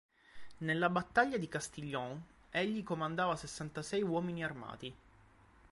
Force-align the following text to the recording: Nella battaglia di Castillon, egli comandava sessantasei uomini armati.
Nella 0.65 0.89
battaglia 0.89 1.37
di 1.37 1.47
Castillon, 1.47 2.19
egli 2.49 2.81
comandava 2.81 3.35
sessantasei 3.35 4.01
uomini 4.01 4.43
armati. 4.43 4.95